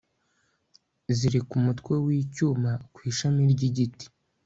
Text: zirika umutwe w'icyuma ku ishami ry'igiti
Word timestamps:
zirika 1.17 1.51
umutwe 1.59 1.93
w'icyuma 2.05 2.71
ku 2.93 2.99
ishami 3.09 3.41
ry'igiti 3.51 4.05